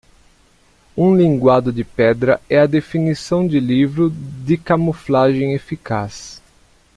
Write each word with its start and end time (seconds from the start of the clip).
Um 0.97 1.15
linguado 1.15 1.71
de 1.71 1.83
pedra 1.83 2.41
é 2.49 2.57
a 2.59 2.65
definição 2.65 3.47
de 3.47 3.59
livro 3.59 4.09
de 4.09 4.57
camuflagem 4.57 5.53
eficaz. 5.53 6.41